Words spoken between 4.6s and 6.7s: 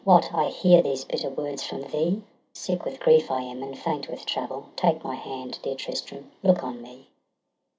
Take my hand— dear Tristram, look